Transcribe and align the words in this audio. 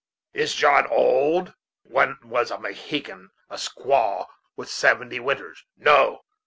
Is 0.33 0.55
John 0.55 0.87
old? 0.87 1.53
When 1.83 2.17
was 2.23 2.49
a 2.49 2.57
Mohican 2.57 3.29
a 3.51 3.57
squaw 3.57 4.25
with 4.55 4.67
seventy 4.67 5.19
winters? 5.19 5.63
No! 5.77 6.21